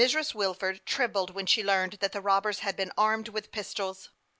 [0.01, 0.33] 303 Mrs.
[0.35, 4.09] Wilford trembled when she learned that the robbers had been armed with pistols.